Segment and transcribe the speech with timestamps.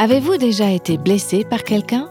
[0.00, 2.08] Avez-vous déjà été blessé par quelqu'un?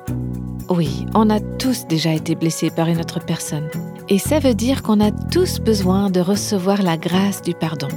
[0.70, 3.68] Oui, on a tous déjà été blessés par une autre personne.
[4.10, 7.88] Et ça veut dire qu'on a tous besoin de recevoir la grâce du pardon.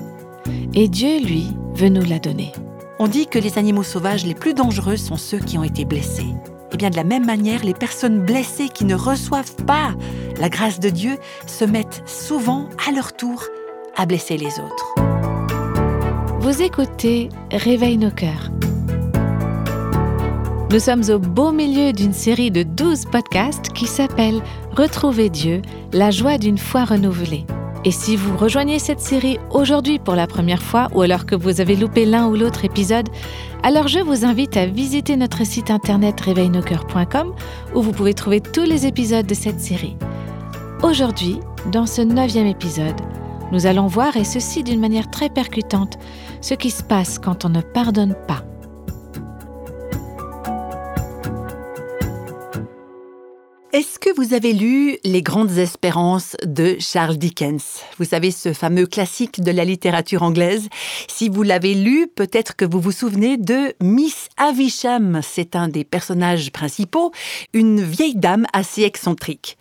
[0.72, 2.52] Et Dieu, lui, veut nous la donner.
[2.98, 6.32] On dit que les animaux sauvages les plus dangereux sont ceux qui ont été blessés.
[6.72, 9.92] Et bien de la même manière, les personnes blessées qui ne reçoivent pas
[10.40, 13.44] la grâce de Dieu se mettent souvent à leur tour
[13.94, 14.94] à blesser les autres.
[16.40, 18.50] Vous écoutez Réveille nos cœurs
[20.72, 24.40] nous sommes au beau milieu d'une série de 12 podcasts qui s'appelle
[24.74, 25.60] Retrouver Dieu,
[25.92, 27.44] la joie d'une foi renouvelée.
[27.84, 31.60] Et si vous rejoignez cette série aujourd'hui pour la première fois ou alors que vous
[31.60, 33.10] avez loupé l'un ou l'autre épisode,
[33.62, 37.34] alors je vous invite à visiter notre site internet réveilnoscoeurs.com
[37.74, 39.98] où vous pouvez trouver tous les épisodes de cette série.
[40.82, 41.38] Aujourd'hui,
[41.70, 42.98] dans ce neuvième épisode,
[43.52, 45.98] nous allons voir, et ceci d'une manière très percutante,
[46.40, 48.42] ce qui se passe quand on ne pardonne pas.
[53.72, 57.80] Est-ce que vous avez lu Les grandes espérances de Charles Dickens?
[57.98, 60.68] Vous savez, ce fameux classique de la littérature anglaise.
[61.08, 65.20] Si vous l'avez lu, peut-être que vous vous souvenez de Miss Avisham.
[65.22, 67.12] C'est un des personnages principaux,
[67.54, 69.56] une vieille dame assez excentrique.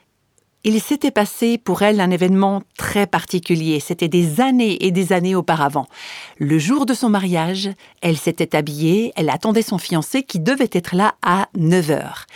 [0.63, 3.79] Il s'était passé pour elle un événement très particulier.
[3.79, 5.87] C'était des années et des années auparavant.
[6.37, 10.95] Le jour de son mariage, elle s'était habillée, elle attendait son fiancé qui devait être
[10.95, 12.27] là à 9 heures.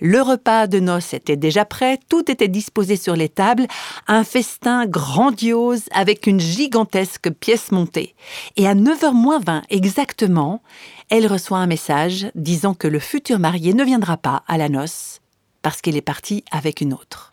[0.00, 3.66] Le repas de noces était déjà prêt, tout était disposé sur les tables,
[4.06, 8.14] un festin grandiose avec une gigantesque pièce montée.
[8.56, 10.62] Et à 9h moins 20 exactement,
[11.10, 15.20] elle reçoit un message disant que le futur marié ne viendra pas à la noce
[15.62, 17.31] parce qu'il est parti avec une autre.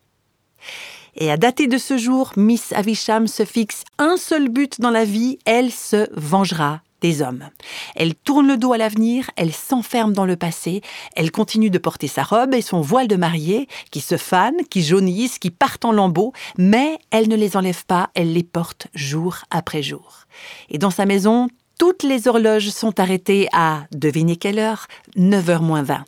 [1.21, 5.03] Et à dater de ce jour, Miss Avisham se fixe un seul but dans la
[5.03, 7.49] vie, elle se vengera des hommes.
[7.95, 10.81] Elle tourne le dos à l'avenir, elle s'enferme dans le passé,
[11.17, 14.81] elle continue de porter sa robe et son voile de mariée, qui se fanent, qui
[14.81, 19.39] jaunissent, qui partent en lambeaux, mais elle ne les enlève pas, elle les porte jour
[19.51, 20.25] après jour.
[20.69, 25.83] Et dans sa maison, toutes les horloges sont arrêtées à, devinez quelle heure, 9h moins
[25.83, 26.05] 20.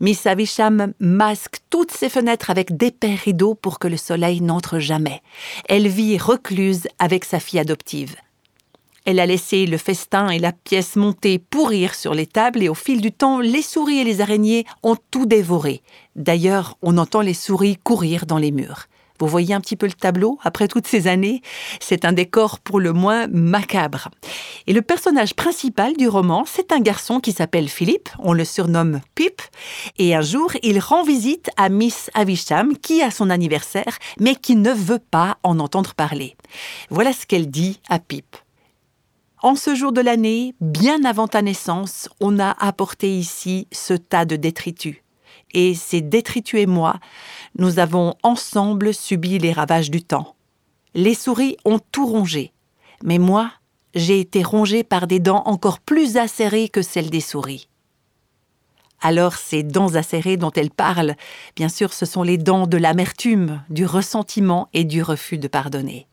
[0.00, 5.22] Miss Avisham masque toutes ses fenêtres avec d'épais rideaux pour que le soleil n'entre jamais.
[5.68, 8.16] Elle vit recluse avec sa fille adoptive.
[9.06, 12.74] Elle a laissé le festin et la pièce montée pourrir sur les tables et au
[12.74, 15.82] fil du temps, les souris et les araignées ont tout dévoré.
[16.16, 18.86] D'ailleurs, on entend les souris courir dans les murs.
[19.20, 20.38] Vous voyez un petit peu le tableau?
[20.42, 21.42] Après toutes ces années
[21.80, 24.08] C'est un décor pour le moins macabre.
[24.66, 29.00] Et le personnage principal du roman, c'est un garçon qui s'appelle Philippe, on le surnomme
[29.14, 29.42] Pip,
[29.98, 34.56] et un jour il rend visite à Miss Avisham qui a son anniversaire mais qui
[34.56, 36.36] ne veut pas en entendre parler.
[36.90, 38.36] Voilà ce qu'elle dit à Pip.
[39.42, 44.26] En ce jour de l'année, bien avant ta naissance, on a apporté ici ce tas
[44.26, 44.96] de détritus
[45.54, 46.96] et ces détritus et moi,
[47.58, 50.34] nous avons ensemble subi les ravages du temps.
[50.94, 52.52] Les souris ont tout rongé,
[53.02, 53.52] mais moi,
[53.94, 57.68] j'ai été rongé par des dents encore plus acérées que celles des souris.
[59.00, 61.14] Alors ces dents acérées dont elle parle,
[61.56, 66.06] bien sûr, ce sont les dents de l'amertume, du ressentiment et du refus de pardonner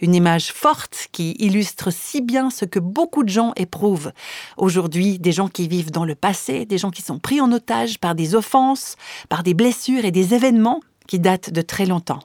[0.00, 4.12] une image forte qui illustre si bien ce que beaucoup de gens éprouvent.
[4.56, 7.98] Aujourd'hui, des gens qui vivent dans le passé, des gens qui sont pris en otage
[7.98, 8.96] par des offenses,
[9.28, 12.22] par des blessures et des événements qui datent de très longtemps.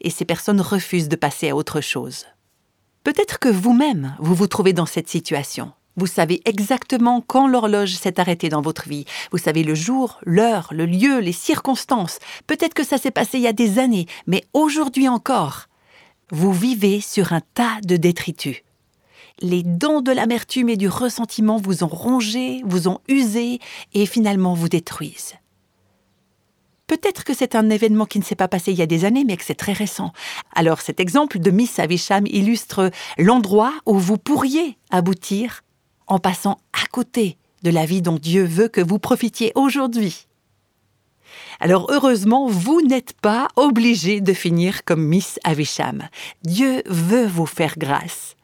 [0.00, 2.26] Et ces personnes refusent de passer à autre chose.
[3.04, 5.72] Peut-être que vous-même, vous vous trouvez dans cette situation.
[5.96, 9.04] Vous savez exactement quand l'horloge s'est arrêtée dans votre vie.
[9.30, 12.18] Vous savez le jour, l'heure, le lieu, les circonstances.
[12.46, 15.66] Peut-être que ça s'est passé il y a des années, mais aujourd'hui encore,
[16.32, 18.62] vous vivez sur un tas de détritus.
[19.40, 23.60] Les dents de l'amertume et du ressentiment vous ont rongé, vous ont usé
[23.92, 25.34] et finalement vous détruisent.
[26.86, 29.24] Peut-être que c'est un événement qui ne s'est pas passé il y a des années,
[29.24, 30.12] mais que c'est très récent.
[30.54, 35.62] Alors cet exemple de Miss Avisham illustre l'endroit où vous pourriez aboutir
[36.06, 40.26] en passant à côté de la vie dont Dieu veut que vous profitiez aujourd'hui.
[41.60, 46.08] Alors heureusement, vous n'êtes pas obligé de finir comme Miss Avisham.
[46.42, 48.36] Dieu veut vous faire grâce.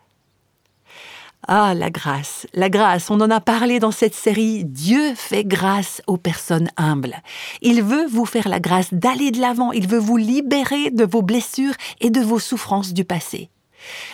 [1.46, 4.64] Ah, la grâce, la grâce, on en a parlé dans cette série.
[4.64, 7.16] Dieu fait grâce aux personnes humbles.
[7.62, 11.22] Il veut vous faire la grâce d'aller de l'avant, il veut vous libérer de vos
[11.22, 13.48] blessures et de vos souffrances du passé.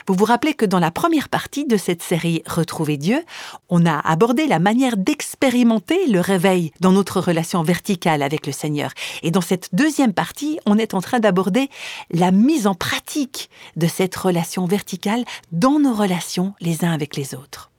[0.07, 3.25] Vous vous rappelez que dans la première partie de cette série Retrouver Dieu,
[3.69, 8.93] on a abordé la manière d'expérimenter le réveil dans notre relation verticale avec le Seigneur.
[9.23, 11.69] Et dans cette deuxième partie, on est en train d'aborder
[12.11, 17.35] la mise en pratique de cette relation verticale dans nos relations les uns avec les
[17.35, 17.71] autres.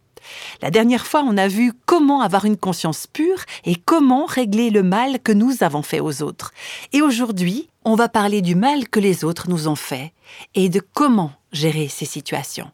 [0.61, 4.83] La dernière fois, on a vu comment avoir une conscience pure et comment régler le
[4.83, 6.51] mal que nous avons fait aux autres.
[6.93, 10.13] Et aujourd'hui, on va parler du mal que les autres nous ont fait
[10.55, 12.71] et de comment gérer ces situations.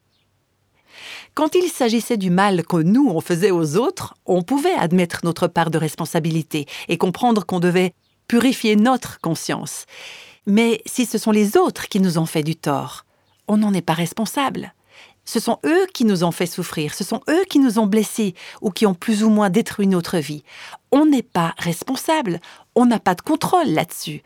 [1.34, 5.48] Quand il s'agissait du mal que nous on faisait aux autres, on pouvait admettre notre
[5.48, 7.94] part de responsabilité et comprendre qu'on devait
[8.28, 9.86] purifier notre conscience.
[10.46, 13.06] Mais si ce sont les autres qui nous ont fait du tort,
[13.48, 14.74] on n'en est pas responsable.
[15.24, 18.34] Ce sont eux qui nous ont fait souffrir, ce sont eux qui nous ont blessés
[18.62, 20.44] ou qui ont plus ou moins détruit notre vie.
[20.92, 22.42] On n'est pas responsable,
[22.76, 24.24] on n'a pas de contrôle là-dessus.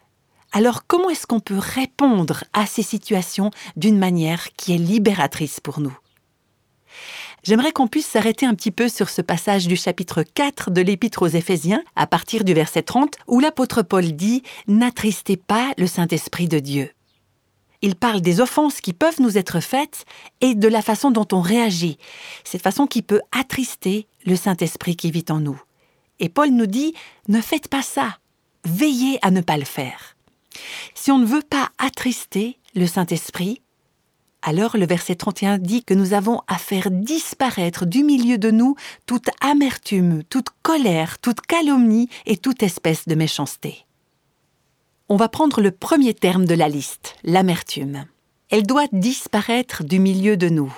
[0.56, 5.82] Alors comment est-ce qu'on peut répondre à ces situations d'une manière qui est libératrice pour
[5.82, 5.98] nous?
[7.44, 11.24] J'aimerais qu'on puisse s'arrêter un petit peu sur ce passage du chapitre 4 de l'Épître
[11.24, 16.48] aux Éphésiens, à partir du verset 30, où l'apôtre Paul dit N'attristez pas le Saint-Esprit
[16.48, 16.90] de Dieu.
[17.82, 20.06] Il parle des offenses qui peuvent nous être faites
[20.40, 21.98] et de la façon dont on réagit,
[22.46, 25.62] cette façon qui peut attrister le Saint-Esprit qui vit en nous.
[26.22, 26.94] Et Paul nous dit
[27.28, 28.20] Ne faites pas ça,
[28.64, 30.15] veillez à ne pas le faire.
[30.94, 33.62] Si on ne veut pas attrister le Saint-Esprit,
[34.42, 38.76] alors le verset 31 dit que nous avons à faire disparaître du milieu de nous
[39.08, 43.86] toute amertume, toute colère, toute calomnie et toute espèce de méchanceté.
[45.10, 48.06] On va prendre le premier terme de la liste, l'amertume.
[48.50, 50.74] Elle doit disparaître du milieu de nous.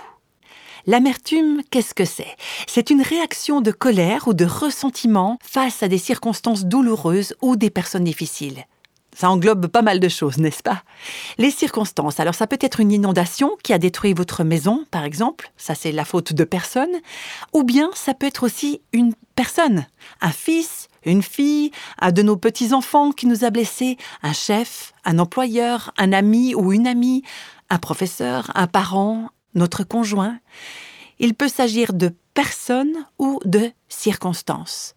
[0.85, 2.37] L'amertume, qu'est-ce que c'est?
[2.65, 7.69] C'est une réaction de colère ou de ressentiment face à des circonstances douloureuses ou des
[7.69, 8.63] personnes difficiles.
[9.17, 10.83] Ça englobe pas mal de choses, n'est-ce pas?
[11.39, 12.19] Les circonstances.
[12.19, 15.51] Alors ça peut être une inondation qui a détruit votre maison, par exemple.
[15.57, 16.95] Ça c'est la faute de personne.
[17.51, 19.87] Ou bien ça peut être aussi une personne.
[20.21, 25.17] Un fils, une fille, un de nos petits-enfants qui nous a blessés, un chef, un
[25.17, 27.23] employeur, un ami ou une amie,
[27.71, 30.37] un professeur, un parent, notre conjoint.
[31.17, 34.93] Il peut s'agir de personnes ou de circonstances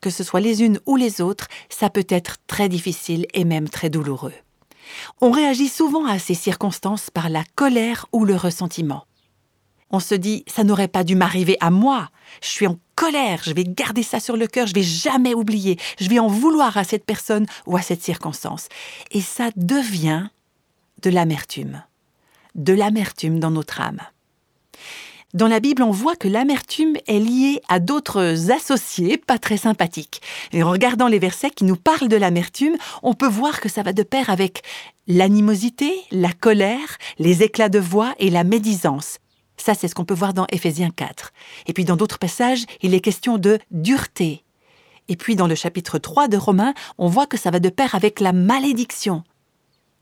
[0.00, 3.68] que ce soit les unes ou les autres, ça peut être très difficile et même
[3.68, 4.34] très douloureux.
[5.20, 9.04] On réagit souvent à ces circonstances par la colère ou le ressentiment.
[9.90, 12.10] On se dit ça n'aurait pas dû m'arriver à moi.
[12.42, 15.78] Je suis en colère, je vais garder ça sur le cœur, je vais jamais oublier,
[16.00, 18.68] je vais en vouloir à cette personne ou à cette circonstance.
[19.12, 20.28] Et ça devient
[21.02, 21.82] de l'amertume.
[22.54, 24.00] De l'amertume dans notre âme.
[25.34, 30.22] Dans la Bible, on voit que l'amertume est liée à d'autres associés pas très sympathiques.
[30.52, 33.82] Et en regardant les versets qui nous parlent de l'amertume, on peut voir que ça
[33.82, 34.62] va de pair avec
[35.08, 39.18] l'animosité, la colère, les éclats de voix et la médisance.
[39.56, 41.32] Ça, c'est ce qu'on peut voir dans Éphésiens 4.
[41.66, 44.44] Et puis dans d'autres passages, il est question de dureté.
[45.08, 47.96] Et puis dans le chapitre 3 de Romains, on voit que ça va de pair
[47.96, 49.24] avec la malédiction,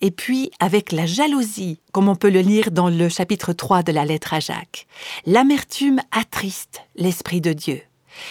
[0.05, 3.91] et puis avec la jalousie, comme on peut le lire dans le chapitre 3 de
[3.91, 4.87] la lettre à Jacques.
[5.25, 7.81] L'amertume attriste l'Esprit de Dieu.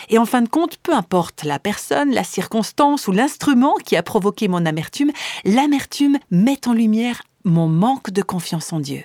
[0.09, 4.03] Et en fin de compte, peu importe la personne, la circonstance ou l'instrument qui a
[4.03, 5.11] provoqué mon amertume,
[5.45, 9.03] l'amertume met en lumière mon manque de confiance en Dieu.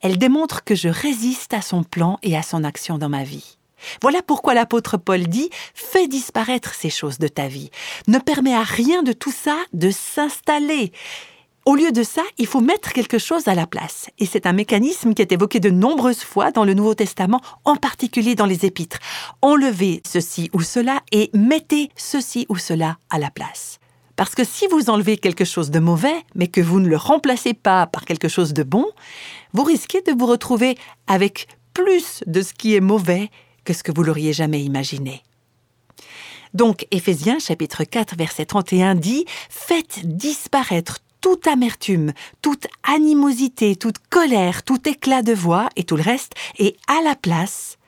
[0.00, 3.58] Elle démontre que je résiste à son plan et à son action dans ma vie.
[4.02, 7.70] Voilà pourquoi l'apôtre Paul dit Fais disparaître ces choses de ta vie.
[8.08, 10.90] Ne permets à rien de tout ça de s'installer.
[11.66, 14.08] Au lieu de ça, il faut mettre quelque chose à la place.
[14.20, 17.74] Et c'est un mécanisme qui est évoqué de nombreuses fois dans le Nouveau Testament, en
[17.74, 19.00] particulier dans les Épîtres.
[19.42, 23.80] Enlevez ceci ou cela et mettez ceci ou cela à la place.
[24.14, 27.52] Parce que si vous enlevez quelque chose de mauvais, mais que vous ne le remplacez
[27.52, 28.86] pas par quelque chose de bon,
[29.52, 33.28] vous risquez de vous retrouver avec plus de ce qui est mauvais
[33.64, 35.24] que ce que vous l'auriez jamais imaginé.
[36.54, 44.62] Donc Éphésiens chapitre 4 verset 31 dit Faites disparaître toute amertume, toute animosité, toute colère,
[44.62, 47.78] tout éclat de voix et tout le reste, et à la place,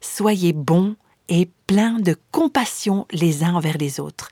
[0.00, 0.96] soyez bons
[1.28, 4.30] et pleins de compassion les uns envers les autres.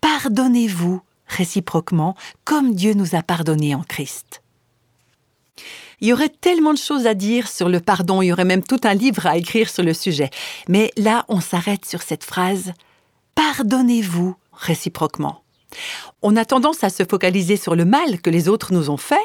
[0.00, 4.42] Pardonnez-vous réciproquement comme Dieu nous a pardonnés en Christ.
[6.00, 8.64] Il y aurait tellement de choses à dire sur le pardon, il y aurait même
[8.64, 10.30] tout un livre à écrire sur le sujet.
[10.68, 12.72] Mais là, on s'arrête sur cette phrase
[13.36, 15.41] Pardonnez-vous réciproquement.
[16.22, 19.24] On a tendance à se focaliser sur le mal que les autres nous ont fait,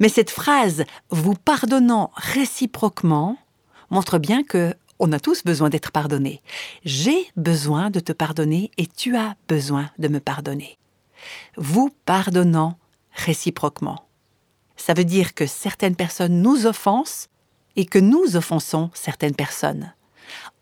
[0.00, 3.36] mais cette phrase vous pardonnant réciproquement
[3.90, 6.40] montre bien que on a tous besoin d'être pardonnés.
[6.84, 10.78] J'ai besoin de te pardonner et tu as besoin de me pardonner.
[11.56, 12.78] Vous pardonnant
[13.12, 14.06] réciproquement.
[14.76, 17.28] Ça veut dire que certaines personnes nous offensent
[17.76, 19.92] et que nous offensons certaines personnes.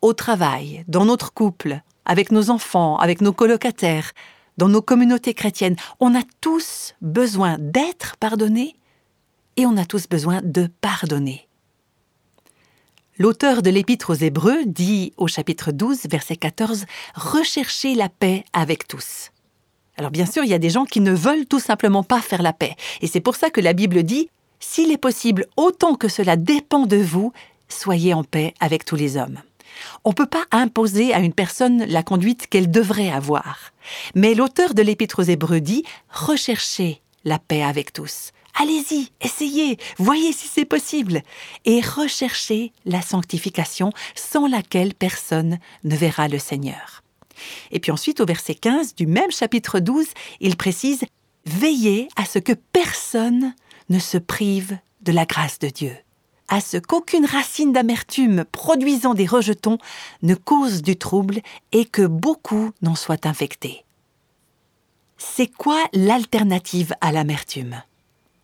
[0.03, 4.13] Au travail, dans notre couple, avec nos enfants, avec nos colocataires,
[4.57, 8.77] dans nos communautés chrétiennes, on a tous besoin d'être pardonnés
[9.57, 11.49] et on a tous besoin de pardonner.
[13.19, 16.85] L'auteur de l'Épître aux Hébreux dit au chapitre 12, verset 14,
[17.15, 19.31] Recherchez la paix avec tous.
[19.97, 22.43] Alors bien sûr, il y a des gens qui ne veulent tout simplement pas faire
[22.43, 22.75] la paix.
[23.01, 26.87] Et c'est pour ça que la Bible dit, S'il est possible, autant que cela dépend
[26.87, 27.33] de vous,
[27.69, 29.41] soyez en paix avec tous les hommes.
[30.05, 33.73] On ne peut pas imposer à une personne la conduite qu'elle devrait avoir.
[34.15, 38.33] Mais l'auteur de l'Épître aux Hébreux dit, Recherchez la paix avec tous.
[38.61, 41.23] Allez-y, essayez, voyez si c'est possible,
[41.65, 47.03] et recherchez la sanctification sans laquelle personne ne verra le Seigneur.
[47.73, 50.07] Et puis ensuite, au verset 15 du même chapitre 12,
[50.41, 51.05] il précise
[51.47, 53.55] Veillez à ce que personne
[53.91, 55.95] ne se prive de la grâce de Dieu,
[56.49, 59.79] à ce qu'aucune racine d'amertume produisant des rejetons
[60.23, 61.41] ne cause du trouble
[61.73, 63.85] et que beaucoup n'en soient infectés.
[65.17, 67.83] C'est quoi l'alternative à l'amertume?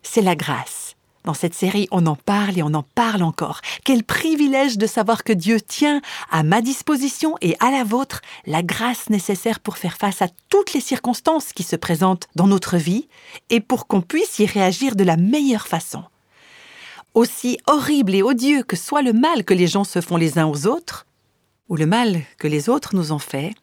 [0.03, 0.97] C'est la grâce.
[1.25, 3.61] Dans cette série, on en parle et on en parle encore.
[3.85, 8.63] Quel privilège de savoir que Dieu tient à ma disposition et à la vôtre la
[8.63, 13.09] grâce nécessaire pour faire face à toutes les circonstances qui se présentent dans notre vie
[13.51, 16.05] et pour qu'on puisse y réagir de la meilleure façon.
[17.15, 20.47] Aussi horrible et odieux que soit le mal que les gens se font les uns
[20.47, 21.07] aux autres,
[21.69, 23.55] ou le mal que les autres nous ont fait,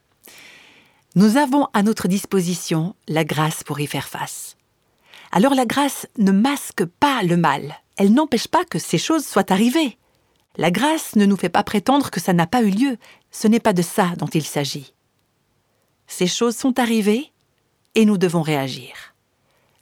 [1.16, 4.58] nous avons à notre disposition la grâce pour y faire face.
[5.32, 9.52] Alors la grâce ne masque pas le mal, elle n'empêche pas que ces choses soient
[9.52, 9.98] arrivées.
[10.58, 12.98] La grâce ne nous fait pas prétendre que ça n'a pas eu lieu,
[13.32, 14.94] ce n'est pas de ça dont il s'agit.
[16.08, 17.32] Ces choses sont arrivées
[17.96, 19.16] et nous devons réagir.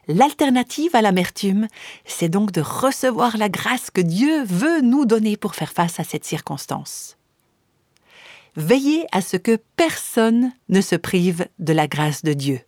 [0.07, 1.67] L'alternative à l'amertume,
[2.05, 6.03] c'est donc de recevoir la grâce que Dieu veut nous donner pour faire face à
[6.03, 7.17] cette circonstance.
[8.55, 12.61] Veillez à ce que personne ne se prive de la grâce de Dieu.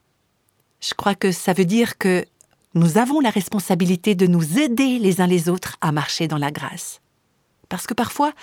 [0.81, 2.25] Je crois que ça veut dire que
[2.73, 6.51] nous avons la responsabilité de nous aider les uns les autres à marcher dans la
[6.51, 7.01] grâce.
[7.69, 8.33] Parce que parfois,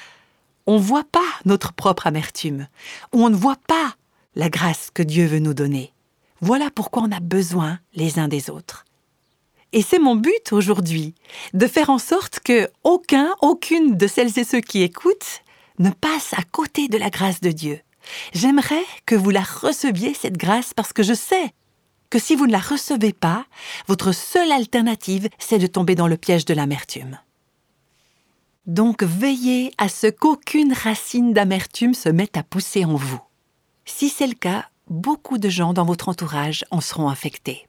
[0.67, 2.69] on ne voit pas notre propre amertume,
[3.13, 3.95] ou on ne voit pas
[4.35, 5.94] la grâce que Dieu veut nous donner.
[6.45, 8.85] Voilà pourquoi on a besoin les uns des autres.
[9.73, 11.15] Et c'est mon but aujourd'hui,
[11.55, 15.41] de faire en sorte que aucun, aucune de celles et ceux qui écoutent
[15.79, 17.81] ne passe à côté de la grâce de Dieu.
[18.35, 21.55] J'aimerais que vous la receviez, cette grâce, parce que je sais
[22.11, 23.47] que si vous ne la recevez pas,
[23.89, 27.19] votre seule alternative, c'est de tomber dans le piège de l'amertume.
[28.67, 33.23] Donc veillez à ce qu'aucune racine d'amertume se mette à pousser en vous.
[33.87, 37.67] Si c'est le cas, beaucoup de gens dans votre entourage en seront affectés.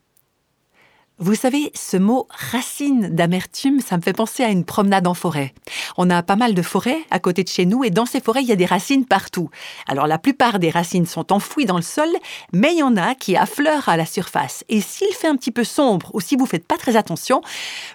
[1.18, 5.54] Vous savez, ce mot racine d'amertume, ça me fait penser à une promenade en forêt.
[5.96, 8.42] On a pas mal de forêts à côté de chez nous et dans ces forêts,
[8.42, 9.48] il y a des racines partout.
[9.88, 12.10] Alors la plupart des racines sont enfouies dans le sol,
[12.52, 14.62] mais il y en a qui affleurent à la surface.
[14.68, 17.40] Et s'il fait un petit peu sombre ou si vous faites pas très attention,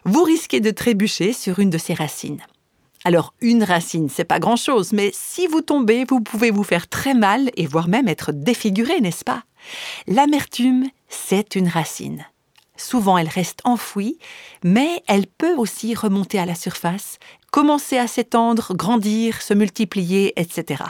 [0.04, 2.42] vous risquez de trébucher sur une de ces racines.
[3.03, 6.88] Alors, une racine, c'est pas grand chose, mais si vous tombez, vous pouvez vous faire
[6.88, 9.43] très mal et voire même être défiguré, n'est-ce pas?
[10.08, 12.25] L'amertume, c'est une racine.
[12.77, 14.20] Souvent, elle reste enfouie,
[14.63, 17.17] mais elle peut aussi remonter à la surface,
[17.51, 20.84] commencer à s'étendre, grandir, se multiplier, etc.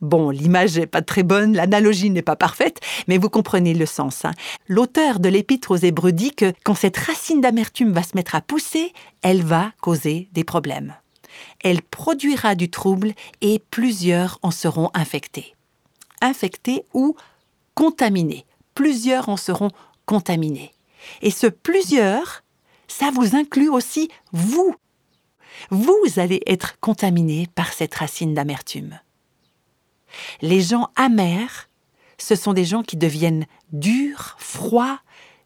[0.00, 2.78] Bon, l'image n'est pas très bonne, l'analogie n'est pas parfaite,
[3.08, 4.24] mais vous comprenez le sens.
[4.24, 4.32] Hein.
[4.68, 8.40] L'auteur de l'Épître aux Hébreux dit que quand cette racine d'amertume va se mettre à
[8.40, 8.92] pousser,
[9.22, 10.94] elle va causer des problèmes.
[11.62, 15.54] Elle produira du trouble et plusieurs en seront infectés.
[16.20, 17.16] Infectés ou
[17.74, 18.44] contaminés.
[18.74, 19.70] Plusieurs en seront
[20.06, 20.72] contaminés.
[21.22, 22.42] Et ce plusieurs,
[22.86, 24.74] ça vous inclut aussi vous.
[25.70, 28.98] Vous allez être contaminé par cette racine d'amertume.
[30.40, 31.68] Les gens amers,
[32.18, 35.00] ce sont des gens qui deviennent durs, froids,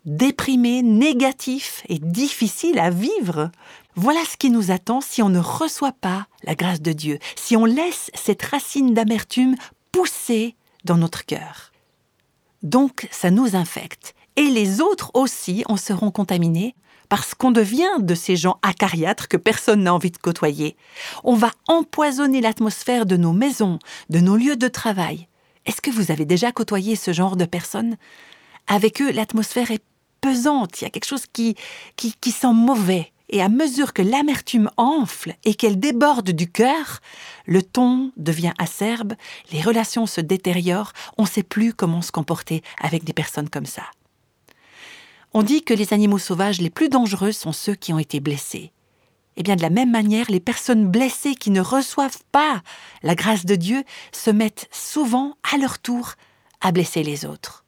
[0.05, 3.51] déprimés, négatifs et difficiles à vivre.
[3.95, 7.57] Voilà ce qui nous attend si on ne reçoit pas la grâce de Dieu, si
[7.57, 9.55] on laisse cette racine d'amertume
[9.93, 11.73] pousser dans notre cœur.
[12.63, 16.75] Donc ça nous infecte et les autres aussi en seront contaminés
[17.09, 20.77] parce qu'on devient de ces gens acariâtres que personne n'a envie de côtoyer.
[21.25, 25.29] On va empoisonner l'atmosphère de nos maisons, de nos lieux de travail.
[25.67, 27.97] Est-ce que vous avez déjà côtoyé ce genre de personnes?
[28.67, 29.83] Avec eux, l'atmosphère est
[30.23, 31.55] pesante, il y a quelque chose qui,
[31.97, 33.12] qui, qui sent mauvais.
[33.33, 37.01] Et à mesure que l'amertume enfle et qu'elle déborde du cœur,
[37.47, 39.15] le ton devient acerbe,
[39.53, 43.67] les relations se détériorent, on ne sait plus comment se comporter avec des personnes comme
[43.67, 43.85] ça.
[45.33, 48.71] On dit que les animaux sauvages les plus dangereux sont ceux qui ont été blessés.
[49.39, 52.63] Eh bien, de la même manière, les personnes blessées qui ne reçoivent pas
[53.03, 56.17] la grâce de Dieu se mettent souvent, à leur tour,
[56.61, 57.65] à blesser les autres.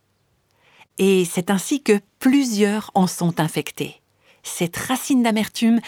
[0.99, 4.03] Et c'est ainsi que plusieurs en sont infectés.
[4.45, 5.81] Cette racine d'amertume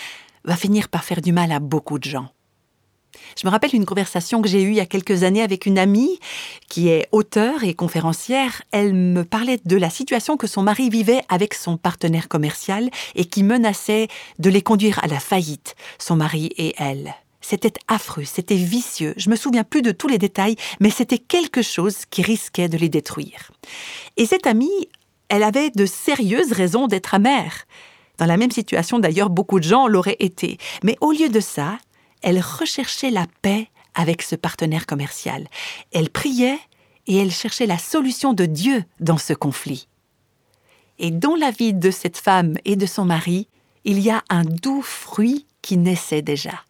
[0.45, 2.29] va finir par faire du mal à beaucoup de gens.
[3.41, 5.79] Je me rappelle une conversation que j'ai eue il y a quelques années avec une
[5.79, 6.19] amie
[6.69, 8.63] qui est auteure et conférencière.
[8.73, 13.25] Elle me parlait de la situation que son mari vivait avec son partenaire commercial et
[13.25, 14.09] qui menaçait
[14.39, 17.15] de les conduire à la faillite, son mari et elle.
[17.41, 19.15] C'était affreux, c'était vicieux.
[19.17, 22.77] Je me souviens plus de tous les détails, mais c'était quelque chose qui risquait de
[22.77, 23.53] les détruire.
[24.17, 24.89] Et cette amie,
[25.29, 27.67] elle avait de sérieuses raisons d'être amère.
[28.19, 30.59] Dans la même situation d'ailleurs, beaucoup de gens l'auraient été.
[30.83, 31.79] Mais au lieu de ça,
[32.23, 35.49] elle recherchait la paix avec ce partenaire commercial.
[35.93, 36.59] Elle priait
[37.07, 39.89] et elle cherchait la solution de Dieu dans ce conflit.
[40.99, 43.49] Et dans la vie de cette femme et de son mari,
[43.85, 46.65] il y a un doux fruit qui naissait déjà.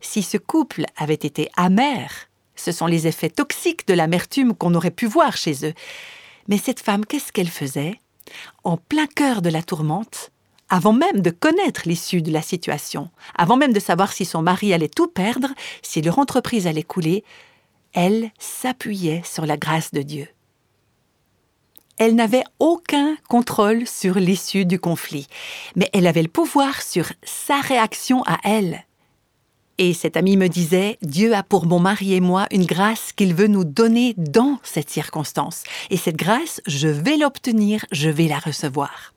[0.00, 4.90] Si ce couple avait été amer, ce sont les effets toxiques de l'amertume qu'on aurait
[4.90, 5.74] pu voir chez eux.
[6.48, 8.00] Mais cette femme, qu'est-ce qu'elle faisait?
[8.64, 10.30] En plein cœur de la tourmente,
[10.68, 14.72] avant même de connaître l'issue de la situation, avant même de savoir si son mari
[14.72, 15.48] allait tout perdre,
[15.82, 17.24] si leur entreprise allait couler,
[17.92, 20.28] elle s'appuyait sur la grâce de Dieu.
[21.98, 25.28] Elle n'avait aucun contrôle sur l'issue du conflit,
[25.76, 28.84] mais elle avait le pouvoir sur sa réaction à elle.
[29.78, 33.34] Et cet ami me disait, Dieu a pour mon mari et moi une grâce qu'il
[33.34, 35.64] veut nous donner dans cette circonstance.
[35.90, 39.15] Et cette grâce, je vais l'obtenir, je vais la recevoir.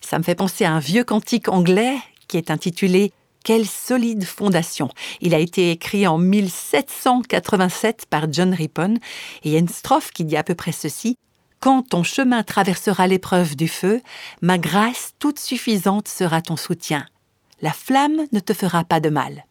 [0.00, 1.96] Ça me fait penser à un vieux cantique anglais
[2.28, 3.12] qui est intitulé
[3.44, 4.88] Quelle solide fondation.
[5.20, 8.94] Il a été écrit en 1787 par John Rippon
[9.42, 11.16] et il y a une strophe qui dit à peu près ceci
[11.60, 14.00] Quand ton chemin traversera l'épreuve du feu,
[14.42, 17.06] ma grâce toute suffisante sera ton soutien.
[17.60, 19.44] La flamme ne te fera pas de mal.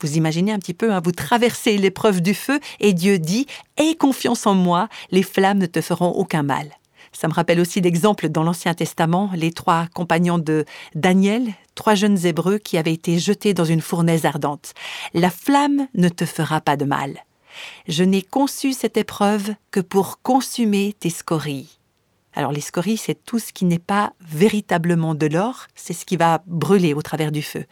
[0.00, 3.46] Vous imaginez un petit peu, hein, vous traversez l'épreuve du feu et Dieu dit
[3.76, 6.68] Aie confiance en moi, les flammes ne te feront aucun mal.
[7.12, 10.64] Ça me rappelle aussi d'exemples dans l'Ancien Testament, les trois compagnons de
[10.94, 14.72] Daniel, trois jeunes Hébreux qui avaient été jetés dans une fournaise ardente.
[15.12, 17.18] La flamme ne te fera pas de mal.
[17.86, 21.78] Je n'ai conçu cette épreuve que pour consumer tes scories.
[22.34, 26.16] Alors les scories, c'est tout ce qui n'est pas véritablement de l'or, c'est ce qui
[26.16, 27.66] va brûler au travers du feu.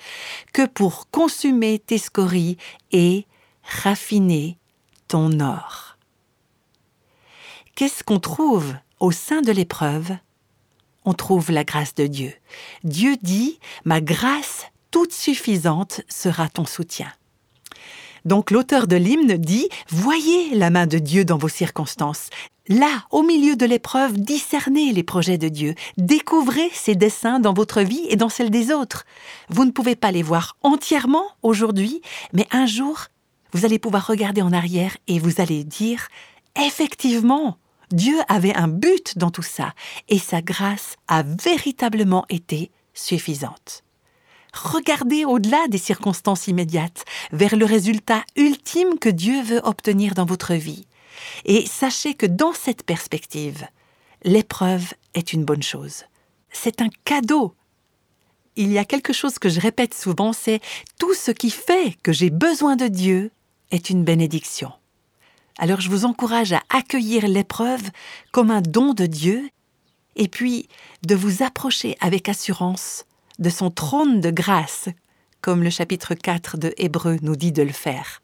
[0.53, 2.59] Que pour consumer tes scories
[2.93, 3.27] et
[3.62, 4.59] raffiner
[5.09, 5.97] ton or.
[7.75, 10.17] Qu'est-ce qu'on trouve au sein de l'épreuve,
[11.05, 12.33] on trouve la grâce de Dieu.
[12.85, 17.11] Dieu dit, ma grâce toute suffisante sera ton soutien.
[18.27, 22.29] Donc l'auteur de l'hymne dit, voyez la main de Dieu dans vos circonstances.
[22.69, 27.81] Là, au milieu de l'épreuve, discernez les projets de Dieu, découvrez ses desseins dans votre
[27.81, 29.07] vie et dans celle des autres.
[29.49, 33.07] Vous ne pouvez pas les voir entièrement aujourd'hui, mais un jour,
[33.53, 36.09] vous allez pouvoir regarder en arrière et vous allez dire,
[36.55, 37.57] effectivement,
[37.92, 39.74] Dieu avait un but dans tout ça,
[40.09, 43.83] et sa grâce a véritablement été suffisante.
[44.53, 50.55] Regardez au-delà des circonstances immédiates, vers le résultat ultime que Dieu veut obtenir dans votre
[50.55, 50.87] vie.
[51.44, 53.66] Et sachez que dans cette perspective,
[54.22, 56.05] l'épreuve est une bonne chose.
[56.50, 57.55] C'est un cadeau.
[58.57, 60.61] Il y a quelque chose que je répète souvent, c'est
[60.98, 63.31] tout ce qui fait que j'ai besoin de Dieu
[63.70, 64.72] est une bénédiction.
[65.62, 67.83] Alors je vous encourage à accueillir l'épreuve
[68.33, 69.51] comme un don de Dieu
[70.16, 70.70] et puis
[71.07, 73.05] de vous approcher avec assurance
[73.38, 74.88] de son trône de grâce,
[75.42, 78.23] comme le chapitre 4 de Hébreu nous dit de le faire.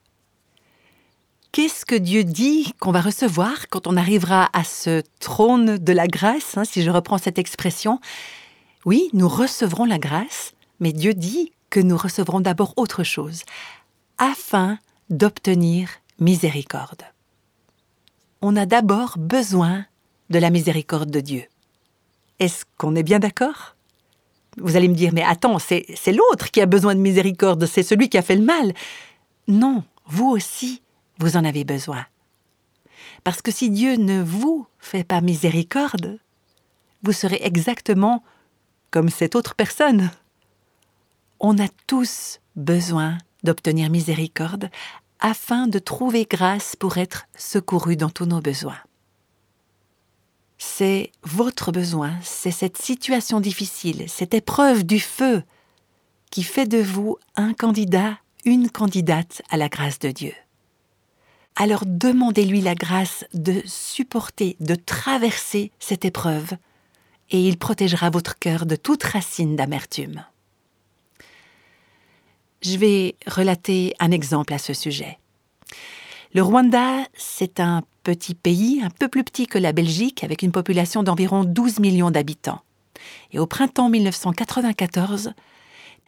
[1.52, 6.06] Qu'est-ce que Dieu dit qu'on va recevoir quand on arrivera à ce trône de la
[6.06, 8.00] grâce, hein, si je reprends cette expression?
[8.86, 13.42] Oui, nous recevrons la grâce, mais Dieu dit que nous recevrons d'abord autre chose,
[14.16, 14.78] afin
[15.10, 17.02] d'obtenir miséricorde
[18.46, 19.86] on a d'abord besoin
[20.30, 21.46] de la miséricorde de Dieu.
[22.38, 23.74] Est-ce qu'on est bien d'accord?
[24.56, 28.08] Vous allez me dire, mais attends, c'est l'autre qui a besoin de miséricorde, c'est celui
[28.08, 28.72] qui a fait le mal.
[29.48, 30.80] Non, vous aussi,
[31.18, 32.06] vous en avez besoin.
[33.24, 36.20] Parce que si Dieu ne vous fait pas miséricorde,
[37.02, 38.22] vous serez exactement
[38.92, 40.12] comme cette autre personne.
[41.40, 44.70] On a tous besoin d'obtenir miséricorde
[45.20, 48.78] afin de trouver grâce pour être secouru dans tous nos besoins.
[50.58, 55.42] C'est votre besoin, c'est cette situation difficile, cette épreuve du feu
[56.30, 60.32] qui fait de vous un candidat, une candidate à la grâce de Dieu.
[61.56, 66.52] Alors demandez-lui la grâce de supporter, de traverser cette épreuve,
[67.30, 70.24] et il protégera votre cœur de toute racine d'amertume.
[72.68, 75.18] Je vais relater un exemple à ce sujet.
[76.34, 80.50] Le Rwanda, c'est un petit pays, un peu plus petit que la Belgique, avec une
[80.50, 82.62] population d'environ 12 millions d'habitants.
[83.30, 85.32] Et au printemps 1994,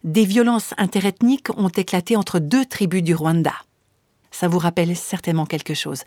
[0.02, 3.54] des violences interethniques ont éclaté entre deux tribus du Rwanda.
[4.30, 6.02] Ça vous rappelle certainement quelque chose.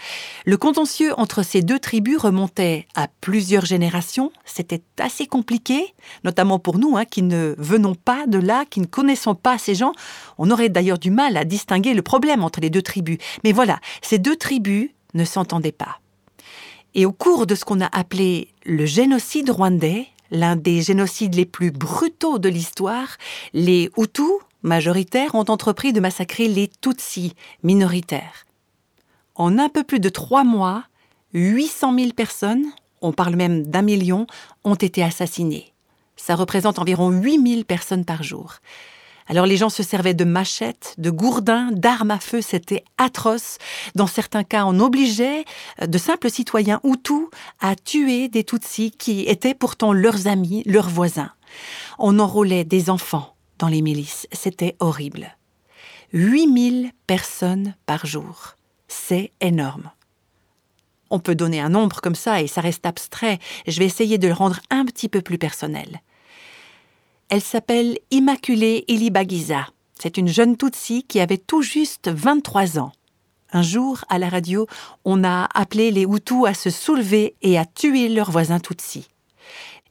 [0.46, 4.32] Le contentieux entre ces deux tribus remontait à plusieurs générations.
[4.46, 8.86] C'était assez compliqué, notamment pour nous hein, qui ne venons pas de là, qui ne
[8.86, 9.94] connaissons pas ces gens.
[10.38, 13.18] On aurait d'ailleurs du mal à distinguer le problème entre les deux tribus.
[13.44, 16.00] Mais voilà, ces deux tribus ne s'entendaient pas.
[16.94, 21.46] Et au cours de ce qu'on a appelé le génocide rwandais, l'un des génocides les
[21.46, 23.18] plus brutaux de l'histoire,
[23.54, 28.46] les Hutus, majoritaires, ont entrepris de massacrer les Tutsis, minoritaires.
[29.36, 30.84] En un peu plus de trois mois,
[31.34, 32.66] 800 000 personnes,
[33.02, 34.28] on parle même d'un million,
[34.64, 35.74] ont été assassinées.
[36.16, 38.56] Ça représente environ 8 000 personnes par jour.
[39.28, 43.60] Alors les gens se servaient de machettes, de gourdins, d'armes à feu, c'était atroce.
[43.96, 45.46] Dans certains cas, on obligeait
[45.82, 47.28] euh, de simples citoyens Hutus
[47.60, 51.32] à tuer des Tutsis qui étaient pourtant leurs amis, leurs voisins.
[51.98, 55.38] On enrôlait des enfants dans les milices, c'était horrible.
[56.14, 58.56] 8000 personnes par jour,
[58.88, 59.92] c'est énorme.
[61.12, 63.38] On peut donner un nombre comme ça et ça reste abstrait.
[63.68, 66.02] Je vais essayer de le rendre un petit peu plus personnel.
[67.30, 69.68] Elle s'appelle Immaculée Ilibagiza.
[69.94, 72.92] C'est une jeune Tutsi qui avait tout juste 23 ans.
[73.54, 74.66] Un jour, à la radio,
[75.06, 79.08] on a appelé les Hutus à se soulever et à tuer leurs voisins Tutsis.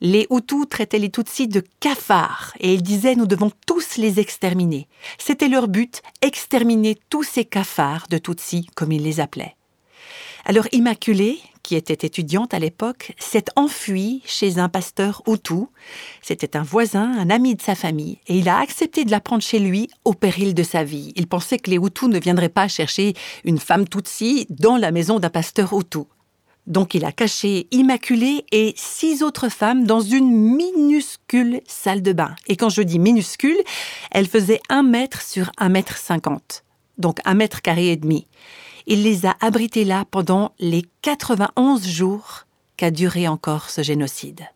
[0.03, 4.89] Les Hutus traitaient les Tutsis de cafards et ils disaient nous devons tous les exterminer.
[5.19, 9.57] C'était leur but, exterminer tous ces cafards de Tutsis, comme ils les appelaient.
[10.47, 15.67] Alors Immaculée, qui était étudiante à l'époque, s'est enfuie chez un pasteur Hutu.
[16.23, 19.43] C'était un voisin, un ami de sa famille, et il a accepté de la prendre
[19.43, 21.13] chez lui au péril de sa vie.
[21.15, 23.13] Il pensait que les Hutus ne viendraient pas chercher
[23.45, 26.07] une femme Tutsi dans la maison d'un pasteur Hutu.
[26.67, 32.35] Donc il a caché Immaculée et six autres femmes dans une minuscule salle de bain.
[32.47, 33.59] Et quand je dis minuscule,
[34.11, 36.65] elle faisait un mètre sur un mètre cinquante.
[36.99, 38.27] Donc un mètre carré et demi.
[38.87, 42.47] Il les a abrités là pendant les 91 jours
[42.77, 44.47] qu'a duré encore ce génocide.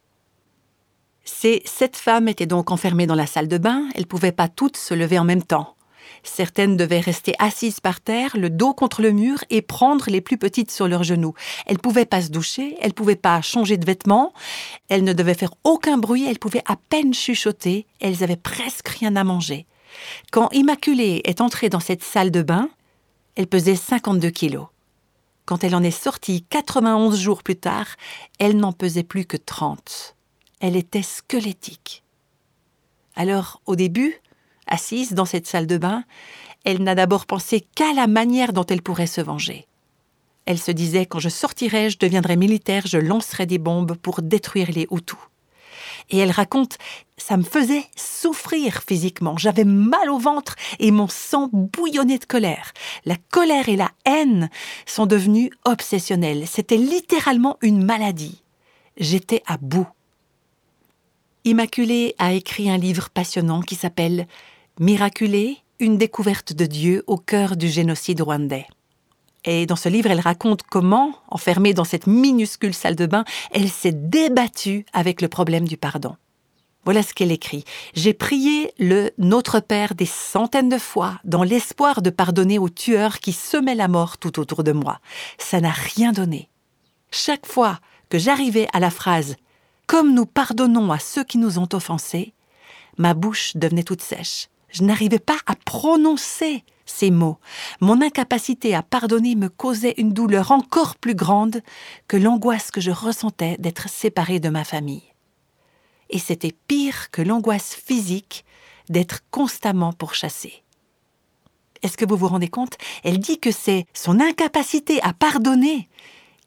[1.24, 4.48] Ces sept femmes étaient donc enfermées dans la salle de bain, elles ne pouvaient pas
[4.48, 5.74] toutes se lever en même temps.
[6.22, 10.38] Certaines devaient rester assises par terre, le dos contre le mur, et prendre les plus
[10.38, 11.34] petites sur leurs genoux.
[11.66, 14.32] Elles ne pouvaient pas se doucher, elles ne pouvaient pas changer de vêtements,
[14.88, 19.16] elles ne devaient faire aucun bruit, elles pouvaient à peine chuchoter, elles avaient presque rien
[19.16, 19.66] à manger.
[20.32, 22.68] Quand Immaculée est entrée dans cette salle de bain,
[23.36, 24.66] elle pesait 52 kilos.
[25.44, 27.86] Quand elle en est sortie 91 jours plus tard,
[28.38, 30.16] elle n'en pesait plus que 30.
[30.60, 32.02] Elle était squelettique.
[33.16, 34.20] Alors, au début,
[34.66, 36.04] assise dans cette salle de bain,
[36.64, 39.66] elle n'a d'abord pensé qu'à la manière dont elle pourrait se venger.
[40.46, 44.70] Elle se disait quand je sortirai, je deviendrai militaire, je lancerai des bombes pour détruire
[44.72, 45.18] les Hutus.
[46.10, 46.76] Et elle raconte
[47.16, 49.38] ça me faisait souffrir physiquement.
[49.38, 52.72] J'avais mal au ventre et mon sang bouillonnait de colère.
[53.04, 54.50] La colère et la haine
[54.84, 56.46] sont devenues obsessionnelles.
[56.46, 58.42] C'était littéralement une maladie.
[58.96, 59.88] J'étais à bout.
[61.44, 64.26] Immaculée a écrit un livre passionnant qui s'appelle
[64.80, 68.66] Miraculée, une découverte de Dieu au cœur du génocide rwandais.
[69.44, 73.68] Et dans ce livre, elle raconte comment, enfermée dans cette minuscule salle de bain, elle
[73.68, 76.16] s'est débattue avec le problème du pardon.
[76.84, 77.62] Voilà ce qu'elle écrit.
[77.94, 83.20] J'ai prié le Notre Père des centaines de fois dans l'espoir de pardonner aux tueurs
[83.20, 84.98] qui semaient la mort tout autour de moi.
[85.38, 86.48] Ça n'a rien donné.
[87.12, 89.36] Chaque fois que j'arrivais à la phrase
[89.86, 92.34] Comme nous pardonnons à ceux qui nous ont offensés,
[92.98, 94.48] ma bouche devenait toute sèche.
[94.74, 97.38] Je n'arrivais pas à prononcer ces mots.
[97.80, 101.62] Mon incapacité à pardonner me causait une douleur encore plus grande
[102.08, 105.14] que l'angoisse que je ressentais d'être séparée de ma famille
[106.10, 108.44] et c'était pire que l'angoisse physique
[108.88, 110.62] d'être constamment pourchassée.
[111.82, 112.76] Est-ce que vous vous rendez compte?
[113.02, 115.88] Elle dit que c'est son incapacité à pardonner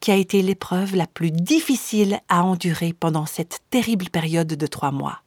[0.00, 4.92] qui a été l'épreuve la plus difficile à endurer pendant cette terrible période de trois
[4.92, 5.22] mois.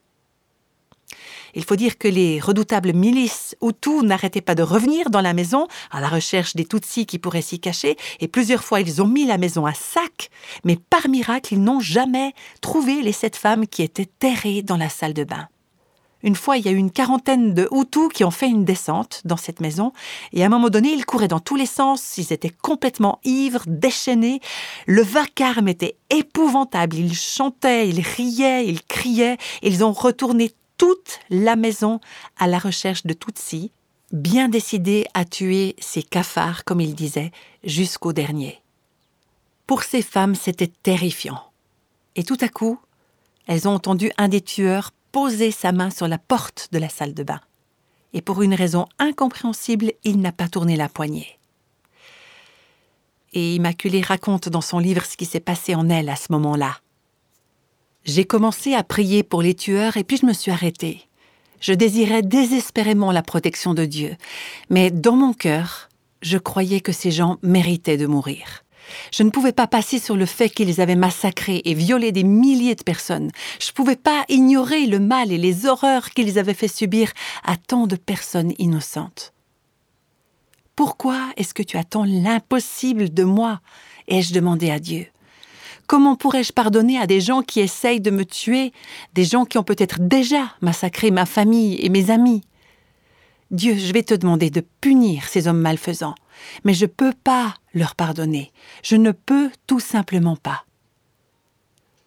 [1.56, 5.68] Il faut dire que les redoutables milices Hutus n'arrêtaient pas de revenir dans la maison
[5.92, 9.26] à la recherche des Tutsis qui pourraient s'y cacher, et plusieurs fois ils ont mis
[9.26, 10.30] la maison à sac,
[10.64, 14.90] mais par miracle ils n'ont jamais trouvé les sept femmes qui étaient terrées dans la
[14.90, 15.48] salle de bain.
[16.24, 19.22] Une fois, il y a eu une quarantaine de Hutus qui ont fait une descente
[19.26, 19.92] dans cette maison,
[20.34, 23.64] et à un moment donné, ils couraient dans tous les sens, ils étaient complètement ivres,
[23.66, 24.40] déchaînés,
[24.86, 31.56] le vacarme était épouvantable, ils chantaient, ils riaient, ils criaient, ils ont retourné toute la
[31.56, 32.00] maison
[32.40, 33.72] à la recherche de Tutsi,
[34.12, 37.32] bien décidé à tuer ces cafards, comme il disait,
[37.64, 38.64] jusqu'au dernier.
[39.68, 41.40] Pour ces femmes, c'était terrifiant.
[42.16, 42.80] Et tout à coup,
[43.46, 47.14] elles ont entendu un des tueurs poser sa main sur la porte de la salle
[47.14, 47.42] de bain.
[48.14, 51.38] Et pour une raison incompréhensible, il n'a pas tourné la poignée.
[53.34, 56.80] Et Immaculée raconte dans son livre ce qui s'est passé en elle à ce moment-là.
[58.04, 61.08] J'ai commencé à prier pour les tueurs et puis je me suis arrêtée.
[61.60, 64.16] Je désirais désespérément la protection de Dieu,
[64.70, 65.90] mais dans mon cœur,
[66.22, 68.64] je croyais que ces gens méritaient de mourir.
[69.12, 72.76] Je ne pouvais pas passer sur le fait qu'ils avaient massacré et violé des milliers
[72.76, 73.32] de personnes.
[73.60, 77.12] Je ne pouvais pas ignorer le mal et les horreurs qu'ils avaient fait subir
[77.44, 79.34] à tant de personnes innocentes.
[80.76, 83.62] Pourquoi est-ce que tu attends l'impossible de moi?
[84.08, 85.11] ai-je demandé à Dieu.
[85.92, 88.72] Comment pourrais-je pardonner à des gens qui essayent de me tuer,
[89.14, 92.46] des gens qui ont peut-être déjà massacré ma famille et mes amis
[93.52, 96.16] Dieu, je vais te demander de punir ces hommes malfaisants,
[96.64, 98.54] mais je ne peux pas leur pardonner.
[98.84, 100.64] Je ne peux tout simplement pas.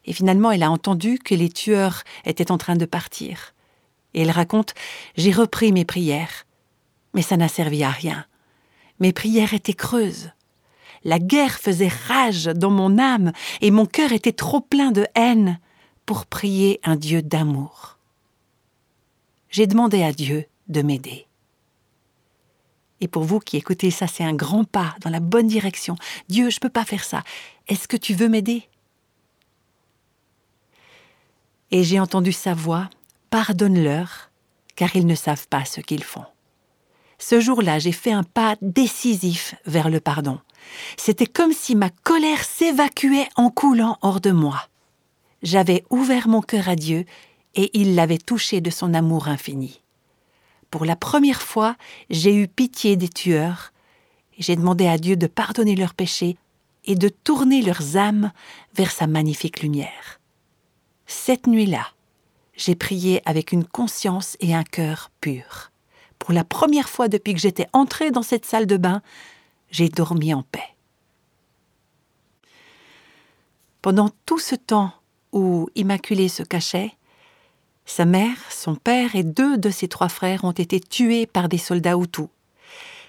[0.07, 3.53] Et finalement, elle a entendu que les tueurs étaient en train de partir.
[4.14, 4.73] Et elle raconte
[5.18, 6.47] J'ai repris mes prières.
[7.12, 8.25] Mais ça n'a servi à rien.
[8.99, 10.31] Mes prières étaient creuses.
[11.05, 15.61] La guerre faisait rage dans mon âme et mon cœur était trop plein de haine
[16.07, 17.99] pour prier un Dieu d'amour.
[19.51, 21.27] J'ai demandé à Dieu de m'aider.
[23.01, 25.97] Et pour vous qui écoutez ça, c'est un grand pas dans la bonne direction.
[26.29, 27.23] Dieu, je ne peux pas faire ça.
[27.69, 28.69] Est-ce que tu veux m'aider?
[31.71, 32.88] Et j'ai entendu sa voix,
[33.31, 34.31] pardonne-leur,
[34.77, 36.25] car ils ne savent pas ce qu'ils font.
[37.19, 40.40] Ce jour-là, j'ai fait un pas décisif vers le pardon.
[40.96, 44.68] C'était comme si ma colère s'évacuait en coulant hors de moi.
[45.42, 47.05] J'avais ouvert mon cœur à Dieu
[47.55, 49.83] et il l'avait touché de son amour infini.
[50.70, 51.77] Pour la première fois,
[52.11, 53.72] j'ai eu pitié des tueurs
[54.38, 56.37] j'ai demandé à Dieu de pardonner leurs péchés
[56.85, 58.33] et de tourner leurs âmes
[58.74, 60.20] vers sa magnifique lumière.
[61.07, 61.87] Cette nuit-là,
[62.57, 65.70] j'ai prié avec une conscience et un cœur purs.
[66.18, 69.03] Pour la première fois depuis que j'étais entrée dans cette salle de bain,
[69.74, 70.76] j'ai dormi en paix.
[73.82, 74.92] Pendant tout ce temps
[75.32, 76.92] où Immaculée se cachait,
[77.84, 81.58] sa mère, son père et deux de ses trois frères ont été tués par des
[81.58, 82.28] soldats Hutus.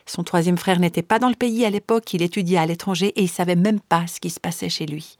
[0.07, 3.21] Son troisième frère n'était pas dans le pays à l'époque, il étudiait à l'étranger et
[3.21, 5.17] il savait même pas ce qui se passait chez lui.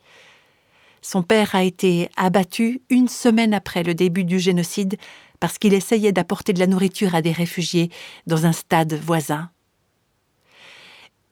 [1.00, 4.96] Son père a été abattu une semaine après le début du génocide
[5.38, 7.90] parce qu'il essayait d'apporter de la nourriture à des réfugiés
[8.26, 9.48] dans un stade voisin.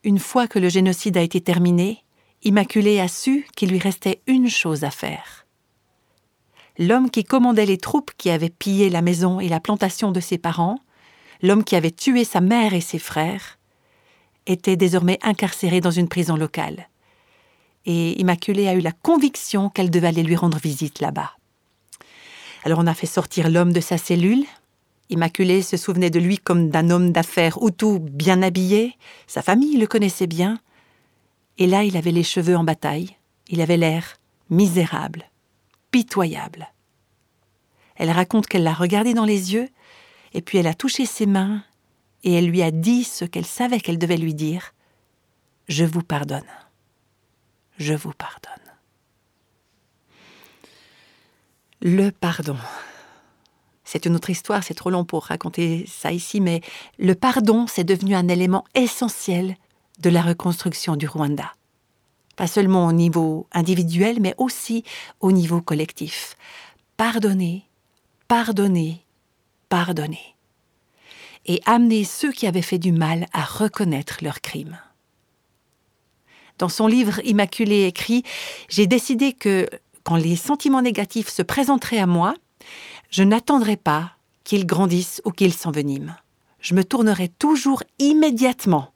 [0.05, 2.05] Une fois que le génocide a été terminé,
[2.43, 5.47] Immaculée a su qu'il lui restait une chose à faire.
[6.79, 10.37] L'homme qui commandait les troupes qui avaient pillé la maison et la plantation de ses
[10.37, 10.79] parents,
[11.41, 13.59] l'homme qui avait tué sa mère et ses frères,
[14.47, 16.91] était désormais incarcéré dans une prison locale.
[17.87, 21.31] Et Immaculée a eu la conviction qu'elle devait aller lui rendre visite là-bas.
[22.65, 24.45] Alors on a fait sortir l'homme de sa cellule,
[25.11, 29.87] Immaculée se souvenait de lui comme d'un homme d'affaires Hutu bien habillé, sa famille le
[29.87, 30.59] connaissait bien,
[31.59, 33.17] et là il avait les cheveux en bataille,
[33.49, 34.17] il avait l'air
[34.51, 35.31] misérable,
[35.91, 36.73] pitoyable.
[37.97, 39.69] Elle raconte qu'elle l'a regardé dans les yeux,
[40.33, 41.63] et puis elle a touché ses mains,
[42.25, 44.75] et elle lui a dit ce qu'elle savait qu'elle devait lui dire.
[45.69, 46.43] Je vous pardonne.
[47.79, 48.53] Je vous pardonne.
[51.81, 52.57] Le pardon.
[53.85, 56.63] C'est une autre histoire, c'est trop long pour raconter ça ici, mais
[56.99, 59.57] le pardon, c'est devenu un élément essentiel
[60.01, 61.53] de la reconstruction du Rwanda.
[62.37, 64.85] Pas seulement au niveau individuel, mais aussi
[65.21, 66.35] au niveau collectif.
[66.97, 67.69] Pardonner,
[68.27, 69.05] pardonner,
[69.69, 70.35] pardonner.
[71.47, 74.79] Et amener ceux qui avaient fait du mal à reconnaître leurs crimes.
[76.59, 78.23] Dans son livre Immaculé écrit
[78.69, 79.69] J'ai décidé que,
[80.05, 82.35] quand les sentiments négatifs se présenteraient à moi,
[83.15, 84.11] je n'attendrai pas
[84.43, 86.17] qu'ils grandissent ou qu'ils s'enveniment.
[86.59, 88.93] Je me tournerai toujours immédiatement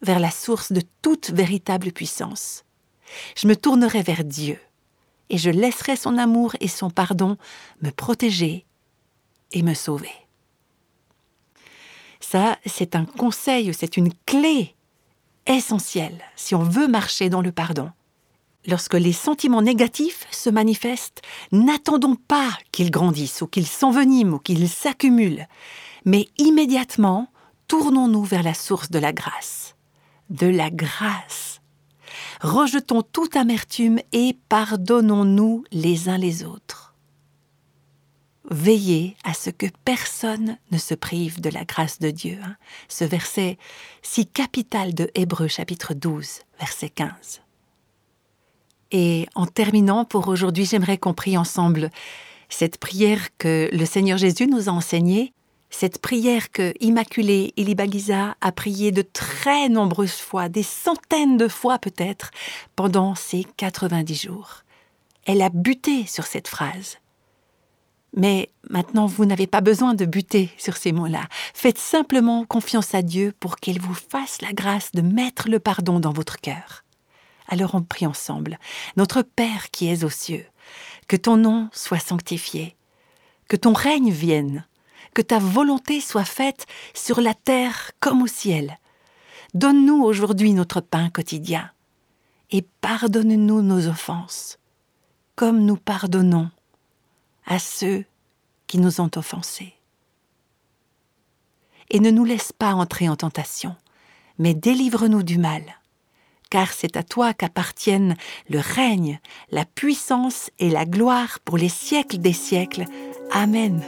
[0.00, 2.64] vers la source de toute véritable puissance.
[3.36, 4.60] Je me tournerai vers Dieu
[5.28, 7.36] et je laisserai son amour et son pardon
[7.82, 8.64] me protéger
[9.50, 10.14] et me sauver.
[12.20, 14.76] Ça, c'est un conseil, c'est une clé
[15.48, 17.90] essentielle si on veut marcher dans le pardon.
[18.68, 24.68] Lorsque les sentiments négatifs se manifestent, n'attendons pas qu'ils grandissent ou qu'ils s'enveniment ou qu'ils
[24.68, 25.46] s'accumulent,
[26.04, 27.32] mais immédiatement,
[27.66, 29.74] tournons-nous vers la source de la grâce.
[30.28, 31.62] De la grâce.
[32.42, 36.94] Rejetons toute amertume et pardonnons-nous les uns les autres.
[38.50, 42.38] Veillez à ce que personne ne se prive de la grâce de Dieu.
[42.44, 42.56] Hein.
[42.88, 43.56] Ce verset
[44.02, 47.40] si capital de Hébreu chapitre 12, verset 15.
[48.90, 51.90] Et en terminant pour aujourd'hui, j'aimerais qu'on prie ensemble
[52.48, 55.32] cette prière que le Seigneur Jésus nous a enseignée
[55.70, 61.78] Cette prière que Immaculée Ilibagiza a priée de très nombreuses fois, des centaines de fois
[61.78, 62.30] peut-être,
[62.74, 64.62] pendant ces 90 jours.
[65.26, 66.96] Elle a buté sur cette phrase.
[68.16, 71.28] Mais maintenant, vous n'avez pas besoin de buter sur ces mots-là.
[71.52, 76.00] Faites simplement confiance à Dieu pour qu'il vous fasse la grâce de mettre le pardon
[76.00, 76.82] dans votre cœur.
[77.48, 78.58] Alors on prie ensemble.
[78.96, 80.46] Notre Père qui es aux cieux,
[81.08, 82.76] que ton nom soit sanctifié,
[83.48, 84.66] que ton règne vienne,
[85.14, 88.78] que ta volonté soit faite sur la terre comme au ciel.
[89.54, 91.70] Donne-nous aujourd'hui notre pain quotidien,
[92.50, 94.58] et pardonne-nous nos offenses,
[95.34, 96.50] comme nous pardonnons
[97.46, 98.04] à ceux
[98.66, 99.74] qui nous ont offensés.
[101.90, 103.74] Et ne nous laisse pas entrer en tentation,
[104.38, 105.62] mais délivre-nous du mal,
[106.50, 108.16] car c'est à toi qu'appartiennent
[108.48, 112.84] le règne, la puissance et la gloire pour les siècles des siècles.
[113.32, 113.82] Amen.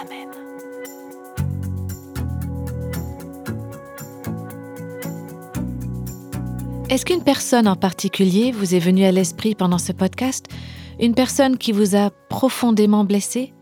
[0.00, 0.28] Amen.
[6.88, 10.46] Est-ce qu'une personne en particulier vous est venue à l'esprit pendant ce podcast?
[11.00, 13.52] Une personne qui vous a profondément blessé?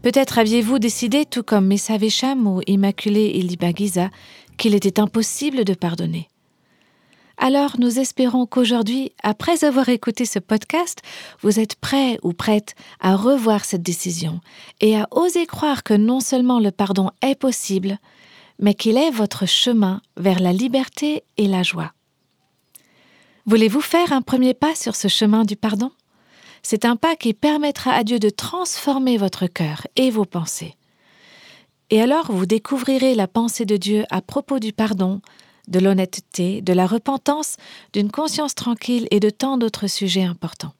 [0.00, 4.10] Peut-être aviez-vous décidé, tout comme Messa Vesham ou Immaculée Ilibagiza,
[4.56, 6.28] qu'il était impossible de pardonner.
[7.40, 11.02] Alors nous espérons qu'aujourd'hui, après avoir écouté ce podcast,
[11.40, 14.40] vous êtes prêt ou prête à revoir cette décision
[14.80, 17.98] et à oser croire que non seulement le pardon est possible,
[18.58, 21.92] mais qu'il est votre chemin vers la liberté et la joie.
[23.46, 25.92] Voulez-vous faire un premier pas sur ce chemin du pardon?
[26.64, 30.74] C'est un pas qui permettra à Dieu de transformer votre cœur et vos pensées.
[31.90, 35.20] Et alors vous découvrirez la pensée de Dieu à propos du pardon,
[35.68, 37.56] de l'honnêteté, de la repentance,
[37.92, 40.74] d'une conscience tranquille et de tant d'autres sujets importants.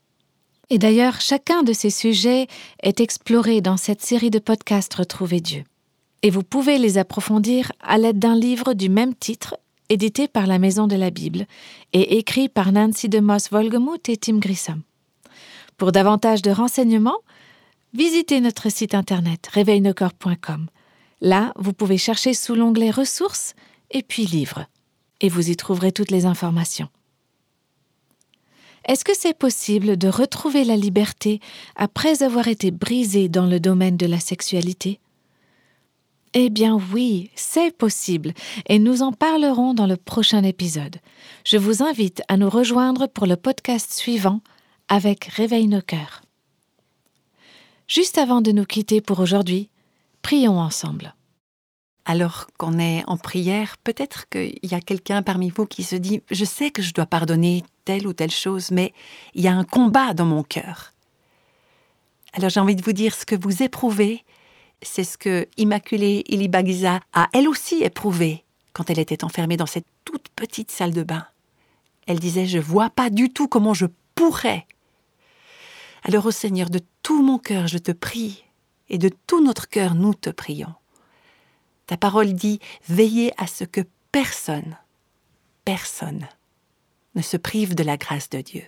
[0.71, 2.47] Et d'ailleurs, chacun de ces sujets
[2.83, 5.65] est exploré dans cette série de podcasts Retrouver Dieu.
[6.23, 9.57] Et vous pouvez les approfondir à l'aide d'un livre du même titre,
[9.89, 11.47] édité par la Maison de la Bible
[11.93, 14.83] et écrit par Nancy de Moss Volgemuth et Tim Grissom.
[15.79, 17.21] Pour davantage de renseignements,
[17.95, 20.67] visitez notre site internet réveilnocorps.com.
[21.21, 23.55] Là, vous pouvez chercher sous l'onglet Ressources
[23.91, 24.67] et puis Livres,
[25.21, 26.89] et vous y trouverez toutes les informations.
[28.85, 31.41] Est-ce que c'est possible de retrouver la liberté
[31.77, 34.99] après avoir été brisé dans le domaine de la sexualité?
[36.35, 38.33] Eh bien oui, c'est possible,
[38.67, 40.97] et nous en parlerons dans le prochain épisode.
[41.45, 44.41] Je vous invite à nous rejoindre pour le podcast suivant
[44.89, 46.23] avec Réveille nos cœurs.
[47.89, 49.71] Juste avant de nous quitter pour aujourd'hui,
[50.23, 51.15] prions ensemble.
[52.11, 56.23] Alors qu'on est en prière, peut-être qu'il y a quelqu'un parmi vous qui se dit
[56.31, 58.95] Je sais que je dois pardonner telle ou telle chose, mais
[59.35, 60.95] il y a un combat dans mon cœur.
[62.33, 64.25] Alors j'ai envie de vous dire ce que vous éprouvez,
[64.81, 68.43] c'est ce que Immaculée Ilibagiza a elle aussi éprouvé
[68.73, 71.27] quand elle était enfermée dans cette toute petite salle de bain.
[72.07, 74.67] Elle disait Je vois pas du tout comment je pourrais
[76.05, 78.45] alors ô Seigneur, de tout mon cœur, je te prie,
[78.89, 80.75] et de tout notre cœur, nous te prions.
[81.89, 83.81] Ta parole dit, veillez à ce que
[84.13, 84.77] personne,
[85.65, 86.29] personne,
[87.15, 88.65] ne se prive de la grâce de Dieu.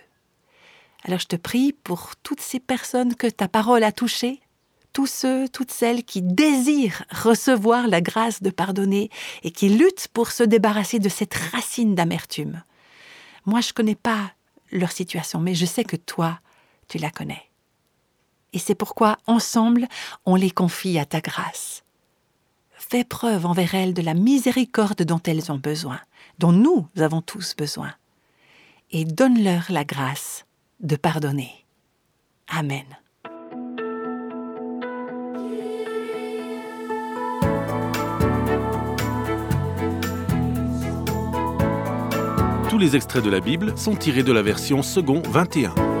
[1.03, 4.41] Alors je te prie pour toutes ces personnes que ta parole a touchées,
[4.91, 9.11] tous ceux, toutes celles qui désirent recevoir la grâce de pardonner
[9.43, 12.63] et qui luttent pour se débarrasser de cette racine d'amertume.
[13.45, 14.31] Moi, je ne connais pas
[14.71, 16.39] leur situation, mais je sais que toi,
[16.87, 17.43] tu la connais.
[18.53, 19.87] Et c'est pourquoi, ensemble,
[20.25, 21.83] on les confie à ta grâce.
[22.89, 25.99] Fais preuve envers elles de la miséricorde dont elles ont besoin,
[26.39, 27.93] dont nous avons tous besoin,
[28.89, 30.45] et donne-leur la grâce
[30.81, 31.51] de pardonner.
[32.49, 32.83] Amen.
[42.69, 46.00] Tous les extraits de la Bible sont tirés de la version second 21.